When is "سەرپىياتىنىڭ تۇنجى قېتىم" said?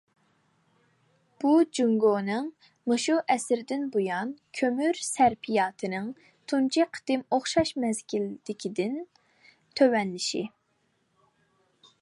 5.09-7.25